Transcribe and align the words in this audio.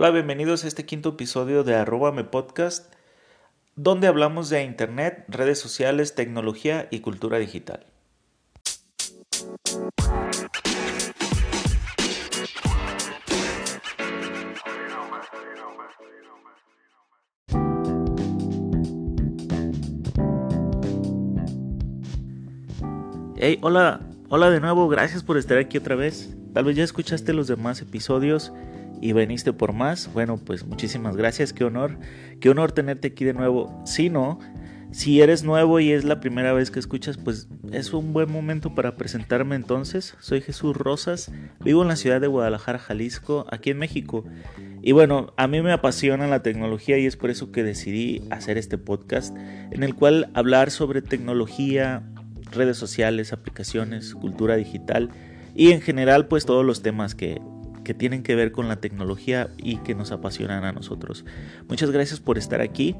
Hola, 0.00 0.12
bienvenidos 0.12 0.62
a 0.62 0.68
este 0.68 0.86
quinto 0.86 1.08
episodio 1.08 1.64
de 1.64 1.74
Arrobame 1.74 2.22
Podcast, 2.22 2.94
donde 3.74 4.06
hablamos 4.06 4.48
de 4.48 4.62
Internet, 4.62 5.24
redes 5.26 5.58
sociales, 5.58 6.14
tecnología 6.14 6.86
y 6.92 7.00
cultura 7.00 7.38
digital. 7.38 7.84
Hey, 23.36 23.58
hola, 23.62 24.02
hola 24.28 24.50
de 24.50 24.60
nuevo, 24.60 24.88
gracias 24.88 25.24
por 25.24 25.38
estar 25.38 25.58
aquí 25.58 25.76
otra 25.76 25.96
vez. 25.96 26.36
Tal 26.54 26.66
vez 26.66 26.76
ya 26.76 26.84
escuchaste 26.84 27.32
los 27.32 27.48
demás 27.48 27.82
episodios 27.82 28.52
y 29.00 29.12
veniste 29.12 29.52
por 29.52 29.72
más. 29.72 30.12
Bueno, 30.12 30.38
pues 30.38 30.66
muchísimas 30.66 31.16
gracias, 31.16 31.52
qué 31.52 31.64
honor, 31.64 31.98
qué 32.40 32.50
honor 32.50 32.72
tenerte 32.72 33.08
aquí 33.08 33.24
de 33.24 33.34
nuevo. 33.34 33.82
Si 33.84 34.10
no, 34.10 34.38
si 34.90 35.20
eres 35.20 35.44
nuevo 35.44 35.80
y 35.80 35.92
es 35.92 36.04
la 36.04 36.18
primera 36.20 36.52
vez 36.52 36.70
que 36.70 36.78
escuchas, 36.78 37.18
pues 37.18 37.48
es 37.72 37.92
un 37.92 38.12
buen 38.12 38.32
momento 38.32 38.74
para 38.74 38.96
presentarme 38.96 39.54
entonces. 39.54 40.16
Soy 40.18 40.40
Jesús 40.40 40.76
Rosas, 40.76 41.30
vivo 41.60 41.82
en 41.82 41.88
la 41.88 41.96
ciudad 41.96 42.20
de 42.20 42.26
Guadalajara, 42.26 42.78
Jalisco, 42.78 43.46
aquí 43.50 43.70
en 43.70 43.78
México. 43.78 44.24
Y 44.80 44.92
bueno, 44.92 45.34
a 45.36 45.46
mí 45.46 45.60
me 45.60 45.72
apasiona 45.72 46.26
la 46.26 46.42
tecnología 46.42 46.98
y 46.98 47.06
es 47.06 47.16
por 47.16 47.30
eso 47.30 47.52
que 47.52 47.62
decidí 47.62 48.22
hacer 48.30 48.56
este 48.56 48.78
podcast 48.78 49.36
en 49.70 49.82
el 49.82 49.94
cual 49.94 50.30
hablar 50.32 50.70
sobre 50.70 51.02
tecnología, 51.02 52.02
redes 52.50 52.78
sociales, 52.78 53.34
aplicaciones, 53.34 54.14
cultura 54.14 54.56
digital 54.56 55.10
y 55.54 55.72
en 55.72 55.82
general 55.82 56.28
pues 56.28 56.46
todos 56.46 56.64
los 56.64 56.80
temas 56.82 57.14
que, 57.14 57.40
que 57.88 57.94
tienen 57.94 58.22
que 58.22 58.34
ver 58.34 58.52
con 58.52 58.68
la 58.68 58.76
tecnología 58.76 59.48
y 59.56 59.78
que 59.78 59.94
nos 59.94 60.12
apasionan 60.12 60.62
a 60.64 60.72
nosotros. 60.72 61.24
Muchas 61.70 61.90
gracias 61.90 62.20
por 62.20 62.36
estar 62.36 62.60
aquí. 62.60 62.94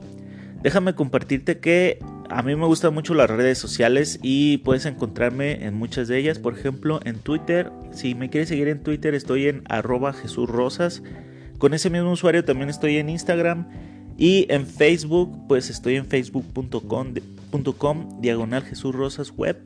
Déjame 0.63 0.95
compartirte 0.95 1.59
que 1.59 1.99
a 2.31 2.43
mí 2.43 2.57
me 2.57 2.65
gustan 2.65 2.95
mucho 2.95 3.13
las 3.13 3.29
redes 3.29 3.59
sociales 3.59 4.19
y 4.23 4.57
puedes 4.59 4.87
encontrarme 4.87 5.67
en 5.67 5.75
muchas 5.75 6.09
de 6.09 6.17
ellas. 6.17 6.39
Por 6.39 6.55
ejemplo, 6.57 7.01
en 7.05 7.19
Twitter. 7.19 7.71
Si 7.93 8.15
me 8.15 8.31
quieres 8.31 8.49
seguir 8.49 8.69
en 8.69 8.83
Twitter, 8.83 9.15
estoy 9.15 9.49
en 9.49 9.63
arroba 9.69 10.15
Jesús 10.15 10.49
Rosas. 10.49 11.03
Con 11.59 11.75
ese 11.75 11.91
mismo 11.91 12.11
usuario 12.11 12.43
también 12.43 12.71
estoy 12.71 12.97
en 12.97 13.11
Instagram. 13.11 13.69
Y 14.17 14.47
en 14.49 14.67
Facebook, 14.67 15.39
pues 15.49 15.69
estoy 15.69 15.97
en 15.97 16.07
facebook.com 16.07 17.13
diagonal 18.23 18.63
Jesús 18.63 18.95
Rosas 18.95 19.33
web. 19.37 19.59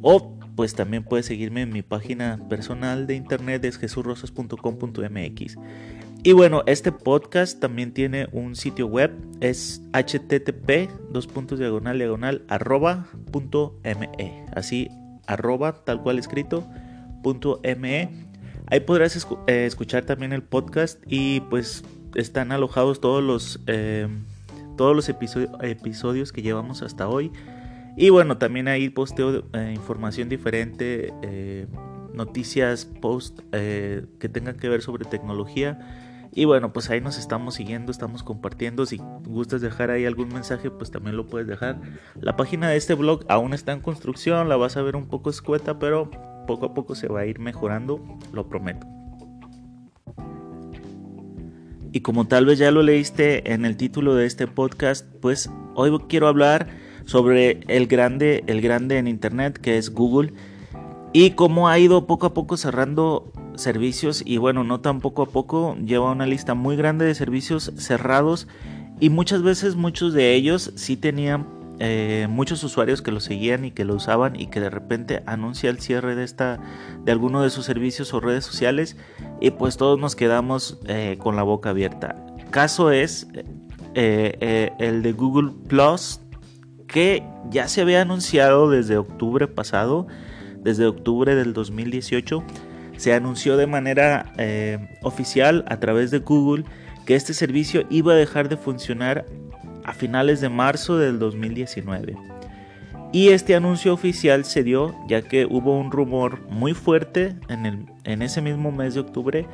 O 0.00 0.37
pues 0.58 0.74
también 0.74 1.04
puedes 1.04 1.26
seguirme 1.26 1.62
en 1.62 1.70
mi 1.70 1.82
página 1.82 2.40
personal 2.48 3.06
de 3.06 3.14
internet 3.14 3.64
es 3.64 3.78
jesurrosas.com.mx. 3.78 5.56
Y 6.24 6.32
bueno, 6.32 6.64
este 6.66 6.90
podcast 6.90 7.60
también 7.60 7.94
tiene 7.94 8.26
un 8.32 8.56
sitio 8.56 8.88
web, 8.88 9.12
es 9.38 9.80
http 9.92 10.90
dos 11.12 11.28
puntos 11.28 11.60
diagonal 11.60 11.96
diagonal 11.96 12.42
arroba 12.48 13.06
punto 13.30 13.78
me, 13.84 14.44
así 14.52 14.88
arroba 15.28 15.84
tal 15.84 16.02
cual 16.02 16.18
escrito 16.18 16.66
punto 17.22 17.60
me. 17.78 18.10
Ahí 18.66 18.80
podrás 18.80 19.28
eh, 19.46 19.64
escuchar 19.64 20.06
también 20.06 20.32
el 20.32 20.42
podcast 20.42 21.00
y 21.06 21.38
pues 21.42 21.84
están 22.16 22.50
alojados 22.50 23.00
todos 23.00 23.22
los, 23.22 23.60
eh, 23.68 24.08
todos 24.76 24.96
los 24.96 25.08
episodios 25.08 26.32
que 26.32 26.42
llevamos 26.42 26.82
hasta 26.82 27.08
hoy. 27.08 27.30
Y 28.00 28.10
bueno, 28.10 28.38
también 28.38 28.68
ahí 28.68 28.90
posteo 28.90 29.42
eh, 29.52 29.72
información 29.74 30.28
diferente, 30.28 31.12
eh, 31.22 31.66
noticias, 32.14 32.84
post 32.84 33.40
eh, 33.50 34.06
que 34.20 34.28
tengan 34.28 34.56
que 34.56 34.68
ver 34.68 34.82
sobre 34.82 35.04
tecnología. 35.04 35.80
Y 36.32 36.44
bueno, 36.44 36.72
pues 36.72 36.90
ahí 36.90 37.00
nos 37.00 37.18
estamos 37.18 37.56
siguiendo, 37.56 37.90
estamos 37.90 38.22
compartiendo. 38.22 38.86
Si 38.86 38.98
gustas 38.98 39.62
dejar 39.62 39.90
ahí 39.90 40.06
algún 40.06 40.28
mensaje, 40.28 40.70
pues 40.70 40.92
también 40.92 41.16
lo 41.16 41.26
puedes 41.26 41.48
dejar. 41.48 41.80
La 42.20 42.36
página 42.36 42.68
de 42.68 42.76
este 42.76 42.94
blog 42.94 43.24
aún 43.28 43.52
está 43.52 43.72
en 43.72 43.80
construcción, 43.80 44.48
la 44.48 44.56
vas 44.56 44.76
a 44.76 44.82
ver 44.82 44.94
un 44.94 45.08
poco 45.08 45.28
escueta, 45.28 45.80
pero 45.80 46.08
poco 46.46 46.66
a 46.66 46.74
poco 46.74 46.94
se 46.94 47.08
va 47.08 47.20
a 47.20 47.26
ir 47.26 47.40
mejorando, 47.40 48.00
lo 48.32 48.48
prometo. 48.48 48.86
Y 51.90 52.02
como 52.02 52.28
tal 52.28 52.46
vez 52.46 52.60
ya 52.60 52.70
lo 52.70 52.82
leíste 52.82 53.52
en 53.52 53.64
el 53.64 53.76
título 53.76 54.14
de 54.14 54.26
este 54.26 54.46
podcast, 54.46 55.04
pues 55.20 55.50
hoy 55.74 55.98
quiero 56.08 56.28
hablar 56.28 56.68
sobre 57.08 57.60
el 57.68 57.86
grande, 57.86 58.44
el 58.48 58.60
grande 58.60 58.98
en 58.98 59.08
Internet 59.08 59.58
que 59.58 59.78
es 59.78 59.94
Google 59.94 60.34
y 61.14 61.30
cómo 61.30 61.70
ha 61.70 61.78
ido 61.78 62.06
poco 62.06 62.26
a 62.26 62.34
poco 62.34 62.58
cerrando 62.58 63.32
servicios 63.56 64.22
y 64.26 64.36
bueno, 64.36 64.62
no 64.62 64.80
tan 64.80 65.00
poco 65.00 65.22
a 65.22 65.26
poco, 65.26 65.74
lleva 65.82 66.12
una 66.12 66.26
lista 66.26 66.52
muy 66.52 66.76
grande 66.76 67.06
de 67.06 67.14
servicios 67.14 67.72
cerrados 67.78 68.46
y 69.00 69.08
muchas 69.08 69.42
veces 69.42 69.74
muchos 69.74 70.12
de 70.12 70.34
ellos 70.34 70.70
sí 70.76 70.98
tenían 70.98 71.46
eh, 71.78 72.26
muchos 72.28 72.62
usuarios 72.62 73.00
que 73.00 73.10
lo 73.10 73.20
seguían 73.20 73.64
y 73.64 73.70
que 73.70 73.86
lo 73.86 73.94
usaban 73.94 74.38
y 74.38 74.48
que 74.48 74.60
de 74.60 74.68
repente 74.68 75.22
anuncia 75.24 75.70
el 75.70 75.80
cierre 75.80 76.14
de 76.14 76.24
esta 76.24 76.60
de 77.06 77.12
alguno 77.12 77.40
de 77.40 77.48
sus 77.48 77.64
servicios 77.64 78.12
o 78.12 78.20
redes 78.20 78.44
sociales 78.44 78.98
y 79.40 79.52
pues 79.52 79.78
todos 79.78 79.98
nos 79.98 80.14
quedamos 80.14 80.78
eh, 80.86 81.16
con 81.18 81.36
la 81.36 81.42
boca 81.42 81.70
abierta. 81.70 82.22
Caso 82.50 82.90
es 82.90 83.28
eh, 83.94 84.72
el 84.78 85.02
de 85.02 85.12
Google 85.12 85.52
Plus 85.68 86.20
que 86.88 87.22
ya 87.50 87.68
se 87.68 87.82
había 87.82 88.02
anunciado 88.02 88.70
desde 88.70 88.96
octubre 88.96 89.46
pasado, 89.46 90.06
desde 90.62 90.86
octubre 90.86 91.34
del 91.34 91.52
2018, 91.52 92.42
se 92.96 93.14
anunció 93.14 93.56
de 93.56 93.66
manera 93.66 94.32
eh, 94.38 94.96
oficial 95.02 95.64
a 95.68 95.78
través 95.78 96.10
de 96.10 96.18
Google 96.18 96.64
que 97.06 97.14
este 97.14 97.32
servicio 97.32 97.86
iba 97.90 98.12
a 98.12 98.16
dejar 98.16 98.48
de 98.48 98.56
funcionar 98.56 99.24
a 99.84 99.92
finales 99.92 100.40
de 100.40 100.48
marzo 100.48 100.98
del 100.98 101.18
2019. 101.18 102.16
Y 103.12 103.28
este 103.28 103.54
anuncio 103.54 103.94
oficial 103.94 104.44
se 104.44 104.62
dio 104.62 104.94
ya 105.08 105.22
que 105.22 105.46
hubo 105.46 105.78
un 105.78 105.90
rumor 105.90 106.42
muy 106.50 106.74
fuerte 106.74 107.36
en, 107.48 107.64
el, 107.64 107.86
en 108.04 108.20
ese 108.20 108.42
mismo 108.42 108.70
mes 108.70 108.94
de 108.94 109.00
octubre 109.00 109.46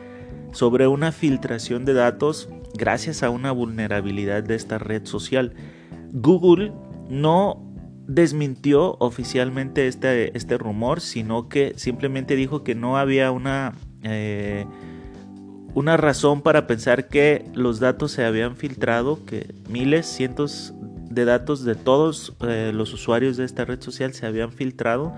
sobre 0.50 0.88
una 0.88 1.12
filtración 1.12 1.84
de 1.84 1.94
datos 1.94 2.48
gracias 2.74 3.22
a 3.22 3.30
una 3.30 3.52
vulnerabilidad 3.52 4.42
de 4.42 4.56
esta 4.56 4.78
red 4.78 5.04
social. 5.04 5.54
Google 6.12 6.72
no 7.08 7.64
desmintió 8.06 8.96
oficialmente 8.98 9.88
este, 9.88 10.36
este 10.36 10.58
rumor, 10.58 11.00
sino 11.00 11.48
que 11.48 11.72
simplemente 11.76 12.36
dijo 12.36 12.62
que 12.62 12.74
no 12.74 12.98
había 12.98 13.30
una, 13.30 13.74
eh, 14.02 14.66
una 15.74 15.96
razón 15.96 16.42
para 16.42 16.66
pensar 16.66 17.08
que 17.08 17.46
los 17.54 17.80
datos 17.80 18.12
se 18.12 18.24
habían 18.24 18.56
filtrado, 18.56 19.24
que 19.24 19.54
miles, 19.68 20.06
cientos 20.06 20.74
de 21.10 21.24
datos 21.24 21.64
de 21.64 21.74
todos 21.74 22.34
eh, 22.40 22.72
los 22.74 22.92
usuarios 22.92 23.36
de 23.36 23.44
esta 23.44 23.64
red 23.64 23.80
social 23.80 24.12
se 24.12 24.26
habían 24.26 24.52
filtrado, 24.52 25.14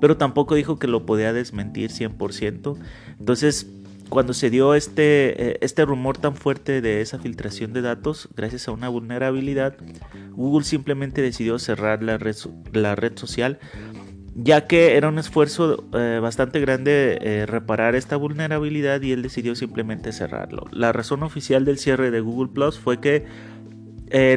pero 0.00 0.16
tampoco 0.16 0.54
dijo 0.54 0.78
que 0.78 0.86
lo 0.86 1.04
podía 1.06 1.32
desmentir 1.32 1.90
100%. 1.90 2.76
Entonces, 3.18 3.66
cuando 4.12 4.34
se 4.34 4.50
dio 4.50 4.74
este, 4.74 5.52
eh, 5.52 5.58
este 5.62 5.86
rumor 5.86 6.18
tan 6.18 6.36
fuerte 6.36 6.82
de 6.82 7.00
esa 7.00 7.18
filtración 7.18 7.72
de 7.72 7.80
datos 7.80 8.28
gracias 8.36 8.68
a 8.68 8.72
una 8.72 8.90
vulnerabilidad, 8.90 9.74
Google 10.32 10.66
simplemente 10.66 11.22
decidió 11.22 11.58
cerrar 11.58 12.02
la 12.02 12.18
red, 12.18 13.16
social, 13.16 13.58
ya 14.34 14.66
que 14.66 14.98
era 14.98 15.08
un 15.08 15.18
esfuerzo 15.18 15.88
eh, 15.94 16.18
bastante 16.20 16.60
grande 16.60 17.20
eh, 17.22 17.46
reparar 17.46 17.94
esta 17.94 18.16
vulnerabilidad 18.18 19.00
y 19.00 19.12
él 19.12 19.22
decidió 19.22 19.54
simplemente 19.54 20.12
cerrarlo. 20.12 20.66
La 20.72 20.92
razón 20.92 21.22
oficial 21.22 21.64
del 21.64 21.78
cierre 21.78 22.10
de 22.10 22.20
Google 22.20 22.52
Plus 22.52 22.78
fue 22.78 23.00
que 23.00 23.24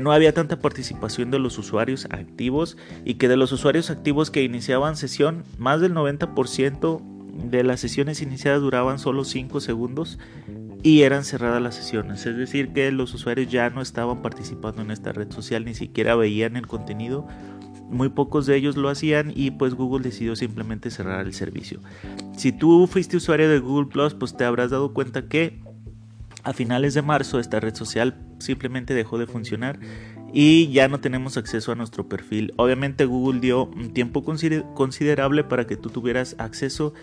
no 0.01 0.13
había 0.13 0.33
tanta 0.33 0.61
participación 0.61 1.31
de 1.31 1.39
los 1.39 1.57
usuarios 1.57 2.05
activos 2.09 2.77
y 3.03 3.15
que 3.15 3.27
de 3.27 3.35
los 3.35 3.51
usuarios 3.51 3.89
activos 3.89 4.31
que 4.31 4.41
iniciaban 4.41 4.95
sesión, 4.95 5.43
más 5.57 5.81
del 5.81 5.93
90% 5.93 7.14
de 7.35 7.63
las 7.63 7.79
sesiones 7.79 8.21
iniciadas 8.21 8.61
duraban 8.61 8.97
solo 8.97 9.23
5 9.23 9.59
segundos 9.59 10.17
y 10.83 11.01
eran 11.01 11.25
cerradas 11.25 11.61
las 11.61 11.75
sesiones. 11.75 12.25
Es 12.25 12.37
decir, 12.37 12.71
que 12.71 12.91
los 12.91 13.13
usuarios 13.13 13.51
ya 13.51 13.69
no 13.69 13.81
estaban 13.81 14.21
participando 14.21 14.81
en 14.81 14.91
esta 14.91 15.11
red 15.11 15.31
social, 15.31 15.65
ni 15.65 15.73
siquiera 15.73 16.15
veían 16.15 16.55
el 16.55 16.67
contenido. 16.67 17.27
Muy 17.89 18.09
pocos 18.09 18.45
de 18.45 18.55
ellos 18.55 18.77
lo 18.77 18.89
hacían 18.89 19.31
y 19.35 19.51
pues 19.51 19.73
Google 19.75 20.03
decidió 20.03 20.35
simplemente 20.35 20.89
cerrar 20.91 21.25
el 21.25 21.33
servicio. 21.33 21.81
Si 22.35 22.51
tú 22.51 22.87
fuiste 22.87 23.17
usuario 23.17 23.49
de 23.49 23.59
Google 23.59 23.91
Plus, 23.91 24.13
pues 24.13 24.35
te 24.35 24.43
habrás 24.43 24.71
dado 24.71 24.93
cuenta 24.93 25.27
que 25.27 25.59
a 26.43 26.53
finales 26.53 26.93
de 26.93 27.01
marzo 27.01 27.39
esta 27.39 27.59
red 27.59 27.75
social 27.75 28.15
simplemente 28.39 28.93
dejó 28.93 29.17
de 29.17 29.27
funcionar 29.27 29.79
y 30.37 30.67
ya 30.67 30.89
no 30.89 30.99
tenemos 30.99 31.37
acceso 31.37 31.71
a 31.71 31.75
nuestro 31.75 32.09
perfil. 32.09 32.53
Obviamente 32.57 33.05
Google 33.05 33.39
dio 33.39 33.67
un 33.67 33.93
tiempo 33.93 34.21
considerable 34.25 35.45
para 35.45 35.65
que 35.65 35.77
tú 35.77 35.89
tuvieras 35.89 36.35
acceso 36.39 36.93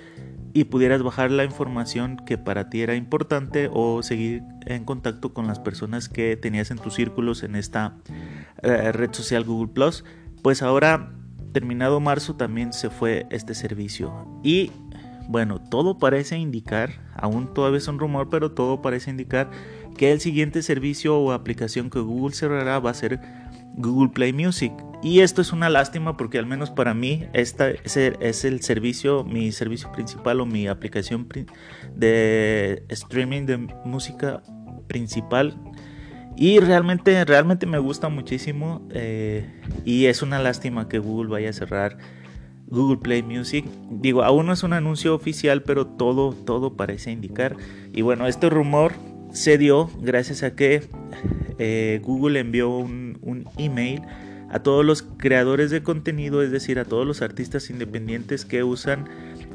y 0.53 0.65
pudieras 0.65 1.03
bajar 1.03 1.31
la 1.31 1.43
información 1.43 2.19
que 2.27 2.37
para 2.37 2.69
ti 2.69 2.83
era 2.83 2.95
importante 2.95 3.71
o 3.73 4.03
seguir 4.03 4.43
en 4.67 4.85
contacto 4.85 5.33
con 5.33 5.47
las 5.47 5.59
personas 5.59 6.11
que 6.11 6.37
tenías 6.37 6.71
en 6.71 6.77
tus 6.77 6.93
círculos 6.93 7.43
en 7.43 7.57
esta 7.57 7.97
eh, 8.63 8.93
red 8.93 9.15
social 9.15 9.45
Google 9.45 9.73
Pues 10.43 10.61
ahora, 10.61 11.15
terminado 11.55 12.01
marzo, 12.01 12.37
también 12.37 12.75
se 12.75 12.91
fue 12.91 13.25
este 13.31 13.55
servicio. 13.55 14.27
Y 14.45 14.71
bueno, 15.27 15.59
todo 15.59 15.97
parece 15.97 16.37
indicar, 16.37 17.01
aún 17.15 17.55
todavía 17.55 17.79
es 17.79 17.89
un 17.89 17.99
rumor, 17.99 18.29
pero 18.29 18.53
todo 18.53 18.83
parece 18.83 19.09
indicar 19.09 19.51
que 19.97 20.13
el 20.13 20.21
siguiente 20.21 20.63
servicio 20.63 21.19
o 21.19 21.33
aplicación 21.33 21.91
que 21.91 22.01
Google 22.01 22.35
cerrará 22.35 22.79
va 22.79 22.91
a 22.91 22.95
ser 22.95 23.21
Google 23.77 24.11
Play 24.11 24.33
Music. 24.33 24.73
Y 25.03 25.21
esto 25.21 25.43
es 25.43 25.53
una 25.53 25.69
lástima 25.69 26.17
porque 26.17 26.39
al 26.39 26.47
menos 26.47 26.71
para 26.71 26.95
mí 26.95 27.25
este 27.33 27.81
es 27.85 28.45
el 28.45 28.63
servicio, 28.63 29.25
mi 29.25 29.51
servicio 29.51 29.91
principal 29.91 30.41
o 30.41 30.47
mi 30.47 30.69
aplicación 30.69 31.29
de 31.95 32.85
streaming 32.89 33.47
de 33.47 33.57
música 33.85 34.43
principal. 34.87 35.57
Y 36.37 36.61
realmente, 36.61 37.25
realmente 37.25 37.67
me 37.67 37.79
gusta 37.79 38.09
muchísimo. 38.09 38.87
Eh, 38.91 39.61
y 39.85 40.07
es 40.07 40.23
una 40.23 40.39
lástima 40.39 40.89
que 40.89 40.99
Google 40.99 41.31
vaya 41.31 41.51
a 41.51 41.53
cerrar 41.53 41.99
Google 42.69 42.99
Play 42.99 43.23
Music. 43.23 43.67
Digo, 43.91 44.23
aún 44.23 44.47
no 44.47 44.53
es 44.53 44.63
un 44.63 44.73
anuncio 44.73 45.15
oficial, 45.15 45.63
pero 45.63 45.87
todo, 45.87 46.33
todo 46.33 46.77
parece 46.77 47.11
indicar. 47.11 47.57
Y 47.93 48.03
bueno, 48.03 48.27
este 48.27 48.49
rumor 48.49 48.93
se 49.33 49.59
dio 49.59 49.91
gracias 50.01 50.43
a 50.43 50.55
que 50.55 50.83
eh, 51.59 52.01
Google 52.03 52.39
envió 52.41 52.71
un, 52.71 53.19
un 53.23 53.49
email 53.59 54.03
a 54.51 54.63
todos 54.63 54.85
los 54.85 55.03
creadores 55.03 55.71
de 55.71 55.83
contenido, 55.83 56.43
es 56.43 56.51
decir, 56.51 56.79
a 56.79 56.85
todos 56.85 57.07
los 57.07 57.23
artistas 57.23 57.71
independientes 57.71 58.45
que 58.45 58.63
usan 58.63 59.09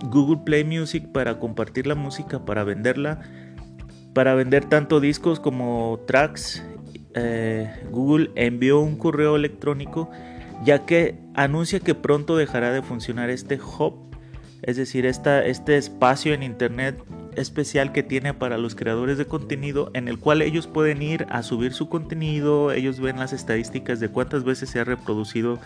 Google 0.05 0.41
Play 0.43 0.63
Music 0.63 1.11
para 1.11 1.39
compartir 1.39 1.85
la 1.85 1.95
música, 1.95 2.45
para 2.45 2.63
venderla, 2.63 3.21
para 4.13 4.33
vender 4.33 4.65
tanto 4.65 4.99
discos 4.99 5.39
como 5.39 6.03
tracks. 6.07 6.63
Eh, 7.13 7.71
Google 7.91 8.31
envió 8.35 8.79
un 8.79 8.97
correo 8.97 9.35
electrónico 9.35 10.09
ya 10.63 10.85
que 10.85 11.19
anuncia 11.35 11.79
que 11.79 11.95
pronto 11.95 12.35
dejará 12.35 12.71
de 12.71 12.81
funcionar 12.81 13.29
este 13.29 13.59
hub, 13.59 14.15
es 14.63 14.77
decir, 14.77 15.05
esta, 15.05 15.45
este 15.45 15.77
espacio 15.77 16.33
en 16.33 16.43
Internet 16.43 17.03
especial 17.37 17.91
que 17.91 18.03
tiene 18.03 18.33
para 18.33 18.57
los 18.57 18.75
creadores 18.75 19.17
de 19.17 19.25
contenido 19.25 19.91
en 19.93 20.07
el 20.07 20.19
cual 20.19 20.41
ellos 20.41 20.67
pueden 20.67 21.01
ir 21.01 21.25
a 21.29 21.43
subir 21.43 21.73
su 21.73 21.89
contenido, 21.89 22.71
ellos 22.71 22.99
ven 22.99 23.19
las 23.19 23.33
estadísticas 23.33 23.99
de 23.99 24.09
cuántas 24.09 24.43
veces 24.43 24.69
se 24.69 24.79
ha 24.79 24.83
reproducido 24.83 25.59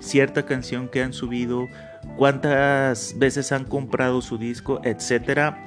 cierta 0.00 0.46
canción 0.46 0.88
que 0.88 1.02
han 1.02 1.12
subido, 1.12 1.68
cuántas 2.16 3.18
veces 3.18 3.52
han 3.52 3.64
comprado 3.64 4.22
su 4.22 4.38
disco, 4.38 4.80
etcétera. 4.84 5.66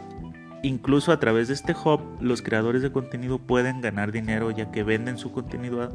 Incluso 0.63 1.11
a 1.11 1.19
través 1.19 1.49
de 1.49 1.55
este 1.55 1.73
hub, 1.73 1.99
los 2.21 2.41
creadores 2.41 2.81
de 2.81 2.91
contenido 2.91 3.37
pueden 3.37 3.81
ganar 3.81 4.13
dinero 4.13 4.49
ya 4.49 4.71
que 4.71 4.83
venden 4.83 5.17
su 5.17 5.33
contenido 5.33 5.81
a, 5.81 5.89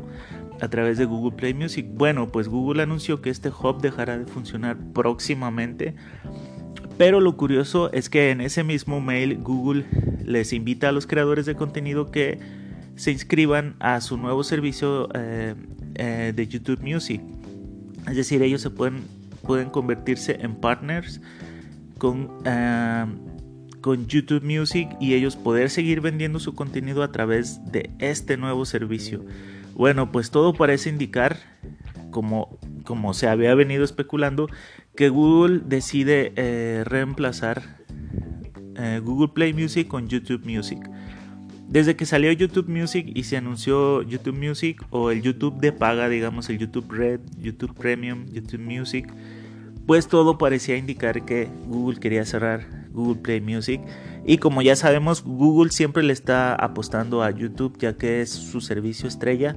a, 0.61 0.69
través 0.69 0.99
de 0.99 1.07
Google 1.07 1.37
Play 1.37 1.55
Music. 1.55 1.87
Bueno, 1.91 2.29
pues 2.29 2.49
Google 2.49 2.83
anunció 2.83 3.23
que 3.23 3.31
este 3.31 3.49
hub 3.49 3.81
dejará 3.81 4.19
de 4.19 4.27
funcionar 4.27 4.77
próximamente 4.93 5.95
pero 6.99 7.21
lo 7.21 7.37
curioso 7.37 7.91
es 7.93 8.11
que 8.11 8.31
en 8.31 8.41
ese 8.41 8.65
mismo 8.65 9.01
mail 9.01 9.39
Google 9.39 9.87
les 10.25 10.53
invita 10.53 10.89
a 10.89 10.93
los 10.93 11.07
creadores 11.07 11.47
de 11.47 11.55
contenido 11.55 12.11
que 12.11 12.39
se 12.97 13.13
inscriban 13.13 13.77
a 13.79 14.01
su 14.01 14.17
nuevo 14.17 14.43
servicio 14.43 15.09
eh, 15.15 15.55
eh, 15.95 16.33
de 16.35 16.49
YouTube 16.49 16.81
Music. 16.83 17.23
Es 18.09 18.17
decir, 18.17 18.43
ellos 18.43 18.61
se 18.61 18.71
pueden, 18.71 19.05
pueden 19.47 19.71
convertirse 19.71 20.39
en 20.41 20.57
partners 20.57 21.21
con, 21.99 22.31
eh, 22.45 23.07
con 23.81 24.07
YouTube 24.09 24.43
Music 24.43 24.89
y 25.01 25.15
ellos 25.15 25.37
poder 25.37 25.71
seguir 25.71 26.01
vendiendo 26.01 26.41
su 26.41 26.57
contenido 26.57 27.05
a 27.05 27.13
través 27.13 27.65
de 27.71 27.91
este 28.01 28.37
nuevo 28.37 28.65
servicio. 28.65 29.25
Bueno, 29.75 30.11
pues 30.11 30.33
todo 30.33 30.55
parece 30.55 30.89
indicar, 30.91 31.37
como, 32.11 32.59
como 32.85 33.15
se 33.15 33.29
había 33.29 33.55
venido 33.55 33.85
especulando, 33.85 34.49
que 34.99 35.11
Google 35.11 35.61
decide 35.65 36.33
eh, 36.35 36.83
reemplazar 36.85 37.63
eh, 38.75 39.01
Google 39.01 39.29
Play 39.29 39.53
Music 39.53 39.87
con 39.87 40.09
YouTube 40.09 40.45
Music. 40.45 40.91
Desde 41.69 41.95
que 41.95 42.05
salió 42.05 42.33
YouTube 42.33 42.69
Music 42.69 43.07
y 43.15 43.23
se 43.23 43.37
anunció 43.37 44.03
YouTube 44.03 44.37
Music 44.37 44.85
o 44.91 45.13
el 45.13 45.23
YouTube 45.23 45.61
de 45.61 45.71
paga, 45.71 46.09
digamos 46.09 46.51
el 46.51 46.59
YouTube 46.59 46.91
Red, 46.91 47.21
YouTube 47.41 47.75
Premium, 47.75 48.27
YouTube 48.33 48.59
Music, 48.59 49.07
pues 49.87 50.09
todo 50.09 50.37
parecía 50.37 50.77
indicar 50.77 51.25
que 51.25 51.47
Google 51.69 52.01
quería 52.01 52.25
cerrar 52.25 52.67
Google 52.91 53.23
Play 53.23 53.41
Music. 53.41 53.81
Y 54.27 54.39
como 54.39 54.63
ya 54.63 54.75
sabemos, 54.75 55.23
Google 55.23 55.71
siempre 55.71 56.03
le 56.03 56.13
está 56.13 56.57
apostando 56.57 57.23
a 57.23 57.31
YouTube 57.31 57.79
ya 57.79 57.97
que 57.97 58.21
es 58.21 58.31
su 58.31 58.61
servicio 58.61 59.07
estrella. 59.07 59.57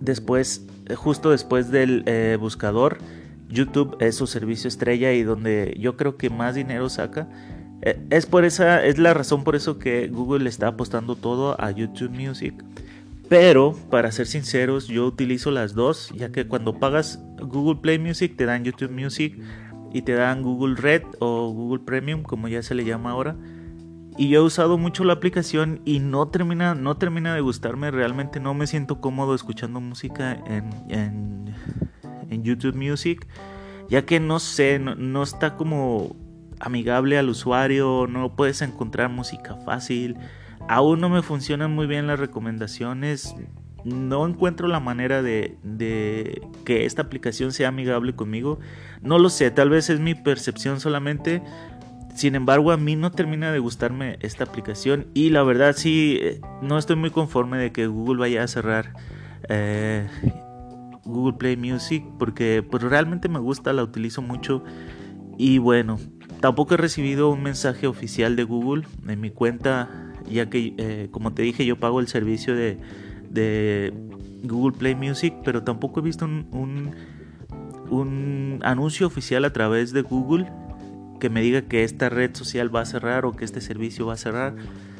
Después, 0.00 0.64
justo 0.94 1.32
después 1.32 1.72
del 1.72 2.04
eh, 2.06 2.36
buscador, 2.38 2.98
YouTube 3.48 3.96
es 4.00 4.16
su 4.16 4.26
servicio 4.26 4.68
estrella 4.68 5.12
y 5.12 5.22
donde 5.22 5.76
yo 5.78 5.96
creo 5.96 6.16
que 6.16 6.30
más 6.30 6.54
dinero 6.54 6.88
saca. 6.88 7.28
Eh, 7.82 8.00
es 8.10 8.26
por 8.26 8.44
esa, 8.44 8.84
es 8.84 8.98
la 8.98 9.14
razón 9.14 9.44
por 9.44 9.56
eso 9.56 9.78
que 9.78 10.08
Google 10.08 10.48
está 10.48 10.68
apostando 10.68 11.16
todo 11.16 11.60
a 11.60 11.70
YouTube 11.70 12.10
Music. 12.10 12.54
Pero, 13.28 13.74
para 13.90 14.10
ser 14.10 14.26
sinceros, 14.26 14.88
yo 14.88 15.06
utilizo 15.06 15.50
las 15.50 15.74
dos, 15.74 16.10
ya 16.16 16.32
que 16.32 16.46
cuando 16.46 16.78
pagas 16.78 17.22
Google 17.38 17.80
Play 17.80 17.98
Music 17.98 18.36
te 18.36 18.46
dan 18.46 18.64
YouTube 18.64 18.90
Music 18.90 19.38
y 19.92 20.02
te 20.02 20.12
dan 20.12 20.42
Google 20.42 20.76
Red 20.76 21.02
o 21.18 21.52
Google 21.52 21.84
Premium, 21.84 22.22
como 22.22 22.48
ya 22.48 22.62
se 22.62 22.74
le 22.74 22.84
llama 22.84 23.10
ahora. 23.10 23.36
Y 24.16 24.30
yo 24.30 24.40
he 24.40 24.42
usado 24.42 24.78
mucho 24.78 25.04
la 25.04 25.12
aplicación 25.12 25.80
y 25.84 26.00
no 26.00 26.28
termina, 26.28 26.74
no 26.74 26.96
termina 26.96 27.34
de 27.34 27.40
gustarme. 27.40 27.90
Realmente 27.90 28.40
no 28.40 28.52
me 28.54 28.66
siento 28.66 29.00
cómodo 29.00 29.34
escuchando 29.34 29.80
música 29.80 30.32
en, 30.46 30.70
en 30.88 31.54
en 32.30 32.44
YouTube 32.44 32.76
Music, 32.76 33.26
ya 33.88 34.04
que 34.04 34.20
no 34.20 34.38
sé, 34.38 34.78
no, 34.78 35.22
está 35.22 35.56
como 35.56 36.16
amigable 36.60 37.18
al 37.18 37.28
usuario, 37.28 38.06
no 38.08 38.34
puedes 38.34 38.62
encontrar 38.62 39.10
música 39.10 39.56
fácil, 39.56 40.16
aún 40.68 41.00
no 41.00 41.08
me 41.08 41.22
funcionan 41.22 41.74
muy 41.74 41.86
bien 41.86 42.06
las 42.06 42.18
recomendaciones, 42.18 43.34
no 43.84 44.26
encuentro 44.26 44.68
la 44.68 44.80
manera 44.80 45.22
de, 45.22 45.56
de, 45.62 46.42
que 46.64 46.84
esta 46.84 47.02
aplicación 47.02 47.52
sea 47.52 47.68
amigable 47.68 48.14
conmigo. 48.14 48.58
No 49.00 49.18
lo 49.18 49.30
sé, 49.30 49.50
tal 49.50 49.70
vez 49.70 49.88
es 49.88 50.00
mi 50.00 50.14
percepción 50.14 50.80
solamente. 50.80 51.42
Sin 52.14 52.34
embargo, 52.34 52.72
a 52.72 52.76
mí 52.76 52.96
no 52.96 53.12
termina 53.12 53.52
de 53.52 53.60
gustarme 53.60 54.18
esta 54.20 54.42
aplicación 54.42 55.06
y 55.14 55.30
la 55.30 55.44
verdad 55.44 55.74
sí, 55.76 56.18
eh, 56.20 56.40
no 56.62 56.76
estoy 56.76 56.96
muy 56.96 57.10
conforme 57.10 57.58
de 57.58 57.70
que 57.70 57.86
Google 57.86 58.18
vaya 58.18 58.42
a 58.42 58.48
cerrar 58.48 58.92
eh, 59.48 60.08
Google 61.08 61.38
Play 61.38 61.56
Music 61.56 62.04
porque 62.18 62.62
pues 62.68 62.82
realmente 62.82 63.28
me 63.28 63.38
gusta, 63.38 63.72
la 63.72 63.82
utilizo 63.82 64.22
mucho 64.22 64.62
y 65.36 65.58
bueno, 65.58 65.98
tampoco 66.40 66.74
he 66.74 66.76
recibido 66.76 67.30
un 67.30 67.42
mensaje 67.42 67.86
oficial 67.86 68.36
de 68.36 68.44
Google 68.44 68.84
en 69.06 69.20
mi 69.20 69.30
cuenta 69.30 70.12
ya 70.30 70.50
que 70.50 70.74
eh, 70.76 71.08
como 71.10 71.32
te 71.32 71.42
dije 71.42 71.64
yo 71.64 71.78
pago 71.78 72.00
el 72.00 72.08
servicio 72.08 72.54
de, 72.54 72.78
de, 73.30 73.92
Google 74.44 74.76
Play 74.78 74.94
Music 74.94 75.34
pero 75.44 75.64
tampoco 75.64 76.00
he 76.00 76.02
visto 76.02 76.24
un, 76.24 76.46
un, 76.52 76.90
un 77.90 78.60
anuncio 78.62 79.06
oficial 79.06 79.44
a 79.44 79.52
través 79.52 79.92
de 79.92 80.02
Google 80.02 80.46
que 81.18 81.30
me 81.30 81.40
diga 81.40 81.62
que 81.62 81.84
esta 81.84 82.08
red 82.08 82.34
social 82.34 82.74
va 82.74 82.82
a 82.82 82.86
cerrar 82.86 83.24
o 83.24 83.32
que 83.32 83.44
este 83.44 83.60
servicio 83.60 84.06
va 84.06 84.14
a 84.14 84.16
cerrar. 84.16 84.54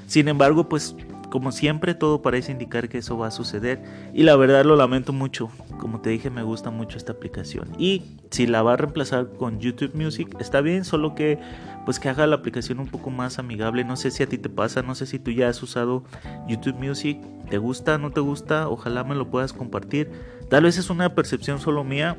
Sin 0.07 0.29
embargo, 0.29 0.69
pues 0.69 0.97
como 1.31 1.53
siempre, 1.53 1.95
todo 1.95 2.23
parece 2.23 2.53
indicar 2.53 2.89
que 2.89 2.99
eso 2.99 3.19
va 3.19 3.29
a 3.29 3.31
suceder 3.31 3.83
y 4.15 4.23
la 4.23 4.37
verdad 4.37 4.65
lo 4.65 4.77
lamento 4.77 5.13
mucho. 5.13 5.51
Como 5.79 6.01
te 6.01 6.11
dije, 6.11 6.31
me 6.31 6.43
gusta 6.43 6.71
mucho 6.71 6.97
esta 6.97 7.13
aplicación. 7.13 7.69
Y 7.79 8.03
si 8.31 8.47
la 8.47 8.63
va 8.63 8.75
a 8.75 8.77
reemplazar 8.77 9.29
con 9.33 9.61
YouTube 9.61 9.95
Music, 9.95 10.35
está 10.41 10.61
bien, 10.61 10.85
solo 10.85 11.15
que 11.15 11.39
pues 11.85 12.01
que 12.01 12.09
haga 12.09 12.27
la 12.27 12.37
aplicación 12.37 12.81
un 12.81 12.89
poco 12.89 13.11
más 13.11 13.39
amigable. 13.39 13.85
No 13.85 13.97
sé 13.97 14.11
si 14.11 14.23
a 14.23 14.27
ti 14.27 14.39
te 14.39 14.49
pasa, 14.49 14.83
no 14.83 14.95
sé 14.95 15.07
si 15.07 15.19
tú 15.19 15.31
ya 15.31 15.49
has 15.49 15.63
usado 15.63 16.05
YouTube 16.47 16.77
Music, 16.77 17.19
te 17.49 17.59
gusta, 17.59 17.99
no 17.99 18.11
te 18.11 18.21
gusta, 18.21 18.69
ojalá 18.69 19.05
me 19.05 19.15
lo 19.15 19.31
puedas 19.31 19.53
compartir. 19.53 20.11
Tal 20.49 20.65
vez 20.65 20.79
es 20.79 20.91
una 20.91 21.15
percepción 21.15 21.59
solo 21.61 21.85
mía 21.85 22.17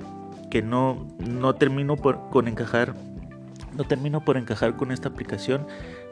que 0.51 0.61
no, 0.61 1.07
no 1.19 1.55
termino 1.55 1.97
con 1.97 2.47
encajar 2.47 2.95
no 3.75 3.85
termino 3.85 4.21
por 4.25 4.37
encajar 4.37 4.75
con 4.75 4.91
esta 4.91 5.09
aplicación. 5.09 5.65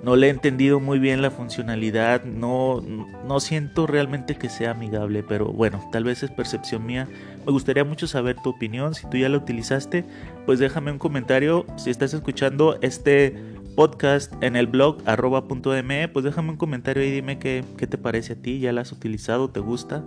No 0.03 0.15
le 0.15 0.27
he 0.27 0.29
entendido 0.29 0.79
muy 0.79 0.99
bien 0.99 1.21
la 1.21 1.31
funcionalidad. 1.31 2.23
No, 2.23 2.81
no 2.81 3.39
siento 3.39 3.87
realmente 3.87 4.35
que 4.35 4.49
sea 4.49 4.71
amigable. 4.71 5.23
Pero 5.23 5.47
bueno, 5.47 5.81
tal 5.91 6.03
vez 6.03 6.21
es 6.23 6.29
percepción 6.29 6.85
mía. 6.85 7.07
Me 7.45 7.51
gustaría 7.51 7.83
mucho 7.83 8.07
saber 8.07 8.35
tu 8.41 8.51
opinión. 8.51 8.93
Si 8.93 9.09
tú 9.09 9.17
ya 9.17 9.29
la 9.29 9.37
utilizaste, 9.37 10.05
pues 10.45 10.59
déjame 10.59 10.91
un 10.91 10.99
comentario. 10.99 11.65
Si 11.77 11.89
estás 11.89 12.13
escuchando 12.13 12.77
este 12.81 13.35
podcast 13.75 14.31
en 14.41 14.55
el 14.55 14.67
blog 14.67 14.97
arroba.me, 15.05 16.07
pues 16.07 16.25
déjame 16.25 16.51
un 16.51 16.57
comentario 16.57 17.03
y 17.03 17.11
dime 17.11 17.39
qué, 17.39 17.63
qué 17.77 17.87
te 17.87 17.97
parece 17.97 18.33
a 18.33 18.35
ti. 18.35 18.59
¿Ya 18.59 18.71
la 18.73 18.81
has 18.81 18.91
utilizado? 18.91 19.49
¿Te 19.49 19.59
gusta? 19.59 20.03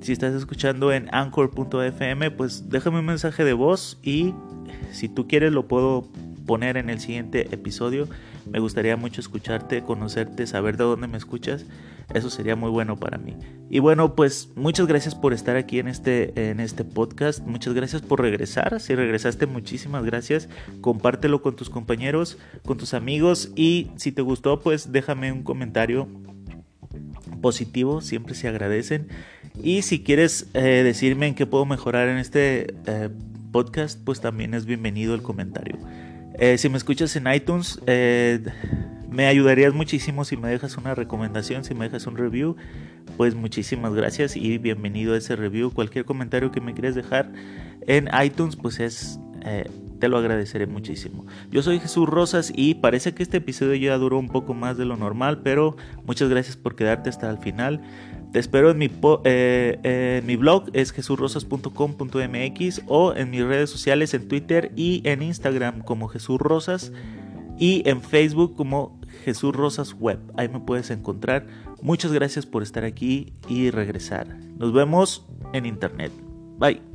Si 0.00 0.12
estás 0.12 0.34
escuchando 0.34 0.92
en 0.92 1.08
anchor.fm, 1.12 2.30
pues 2.30 2.70
déjame 2.70 3.00
un 3.00 3.06
mensaje 3.06 3.44
de 3.44 3.52
voz 3.52 3.98
y 4.02 4.32
si 4.92 5.08
tú 5.08 5.26
quieres 5.26 5.52
lo 5.52 5.66
puedo 5.66 6.06
poner 6.46 6.76
en 6.76 6.88
el 6.88 7.00
siguiente 7.00 7.48
episodio. 7.52 8.08
Me 8.50 8.60
gustaría 8.60 8.96
mucho 8.96 9.20
escucharte, 9.20 9.82
conocerte, 9.82 10.46
saber 10.46 10.76
de 10.76 10.84
dónde 10.84 11.06
me 11.06 11.18
escuchas. 11.18 11.66
Eso 12.14 12.30
sería 12.30 12.56
muy 12.56 12.70
bueno 12.70 12.96
para 12.96 13.18
mí. 13.18 13.36
Y 13.68 13.80
bueno, 13.80 14.14
pues 14.14 14.48
muchas 14.56 14.86
gracias 14.86 15.14
por 15.14 15.34
estar 15.34 15.56
aquí 15.56 15.78
en 15.78 15.88
este, 15.88 16.50
en 16.50 16.60
este 16.60 16.84
podcast. 16.84 17.46
Muchas 17.46 17.74
gracias 17.74 18.00
por 18.00 18.22
regresar. 18.22 18.80
Si 18.80 18.94
regresaste, 18.94 19.46
muchísimas 19.46 20.04
gracias. 20.04 20.48
Compártelo 20.80 21.42
con 21.42 21.56
tus 21.56 21.68
compañeros, 21.68 22.38
con 22.64 22.78
tus 22.78 22.94
amigos. 22.94 23.52
Y 23.56 23.90
si 23.96 24.12
te 24.12 24.22
gustó, 24.22 24.60
pues 24.60 24.90
déjame 24.90 25.30
un 25.32 25.42
comentario 25.42 26.08
positivo. 27.42 28.00
Siempre 28.00 28.34
se 28.34 28.48
agradecen. 28.48 29.08
Y 29.62 29.82
si 29.82 30.02
quieres 30.02 30.48
eh, 30.54 30.82
decirme 30.82 31.26
en 31.26 31.34
qué 31.34 31.44
puedo 31.44 31.66
mejorar 31.66 32.08
en 32.08 32.16
este 32.16 32.74
eh, 32.86 33.10
podcast, 33.52 34.02
pues 34.02 34.20
también 34.22 34.54
es 34.54 34.64
bienvenido 34.64 35.14
el 35.14 35.22
comentario. 35.22 35.76
Eh, 36.38 36.56
si 36.58 36.68
me 36.68 36.78
escuchas 36.78 37.14
en 37.16 37.32
iTunes, 37.32 37.80
me 39.10 39.26
ayudarías 39.26 39.74
muchísimo 39.74 40.24
si 40.24 40.36
me 40.36 40.48
dejas 40.48 40.76
una 40.76 40.94
recomendación, 40.94 41.64
si 41.64 41.74
me 41.74 41.86
dejas 41.86 42.06
un 42.06 42.16
review. 42.16 42.56
Pues 43.16 43.34
muchísimas 43.34 43.94
gracias 43.94 44.36
y 44.36 44.58
bienvenido 44.58 45.14
a 45.14 45.18
ese 45.18 45.34
review. 45.34 45.72
Cualquier 45.72 46.04
comentario 46.04 46.52
que 46.52 46.60
me 46.60 46.74
quieras 46.74 46.94
dejar 46.94 47.32
en 47.86 48.08
iTunes, 48.22 48.56
pues 48.56 48.80
es... 48.80 49.18
Eh, 49.44 49.68
te 49.98 50.08
lo 50.08 50.18
agradeceré 50.18 50.66
muchísimo. 50.66 51.26
Yo 51.50 51.62
soy 51.62 51.80
Jesús 51.80 52.08
Rosas 52.08 52.52
y 52.54 52.74
parece 52.76 53.14
que 53.14 53.22
este 53.22 53.38
episodio 53.38 53.74
ya 53.74 53.98
duró 53.98 54.18
un 54.18 54.28
poco 54.28 54.54
más 54.54 54.78
de 54.78 54.84
lo 54.84 54.96
normal, 54.96 55.40
pero 55.42 55.76
muchas 56.04 56.28
gracias 56.28 56.56
por 56.56 56.76
quedarte 56.76 57.08
hasta 57.08 57.28
el 57.28 57.38
final. 57.38 57.82
Te 58.32 58.38
espero 58.38 58.70
en 58.70 58.78
mi, 58.78 58.90
eh, 59.24 60.22
mi 60.26 60.36
blog, 60.36 60.64
es 60.74 60.92
jesurrosas.com.mx 60.92 62.82
o 62.86 63.14
en 63.14 63.30
mis 63.30 63.42
redes 63.42 63.70
sociales 63.70 64.12
en 64.14 64.28
Twitter 64.28 64.72
y 64.76 65.00
en 65.04 65.22
Instagram 65.22 65.80
como 65.80 66.08
Jesús 66.08 66.38
Rosas 66.38 66.92
y 67.58 67.88
en 67.88 68.02
Facebook 68.02 68.54
como 68.54 69.00
Jesús 69.24 69.54
Rosas 69.54 69.94
Web. 69.98 70.20
Ahí 70.36 70.48
me 70.48 70.60
puedes 70.60 70.90
encontrar. 70.90 71.46
Muchas 71.82 72.12
gracias 72.12 72.44
por 72.46 72.62
estar 72.62 72.84
aquí 72.84 73.32
y 73.48 73.70
regresar. 73.70 74.26
Nos 74.58 74.72
vemos 74.72 75.26
en 75.52 75.66
internet. 75.66 76.12
Bye. 76.58 76.87